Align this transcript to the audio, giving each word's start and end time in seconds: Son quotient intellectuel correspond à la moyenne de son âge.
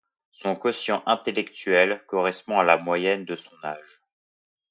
Son 0.31 0.55
quotient 0.55 1.03
intellectuel 1.05 2.03
correspond 2.07 2.57
à 2.59 2.63
la 2.63 2.77
moyenne 2.77 3.23
de 3.23 3.35
son 3.35 3.53
âge. 3.63 4.01